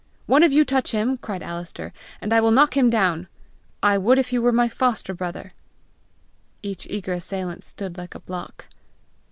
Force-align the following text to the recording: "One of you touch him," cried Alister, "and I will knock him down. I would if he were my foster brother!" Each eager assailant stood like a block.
"One 0.25 0.41
of 0.41 0.51
you 0.51 0.65
touch 0.65 0.93
him," 0.93 1.17
cried 1.19 1.43
Alister, 1.43 1.93
"and 2.21 2.33
I 2.33 2.41
will 2.41 2.49
knock 2.49 2.75
him 2.75 2.89
down. 2.89 3.27
I 3.83 3.99
would 3.99 4.17
if 4.17 4.29
he 4.29 4.39
were 4.39 4.51
my 4.51 4.67
foster 4.67 5.13
brother!" 5.13 5.53
Each 6.63 6.87
eager 6.89 7.13
assailant 7.13 7.63
stood 7.63 7.99
like 7.99 8.15
a 8.15 8.19
block. 8.19 8.65